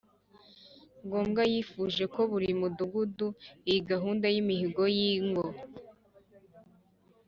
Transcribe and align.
ngombwa. 1.05 1.41
Yifuje 1.51 2.03
ko 2.13 2.19
muri 2.31 2.31
buri 2.47 2.59
mudugudu 2.61 3.27
iyi 3.69 3.81
gahunda 3.89 4.25
y’imihigo 4.33 4.83
y’ingo 4.97 5.45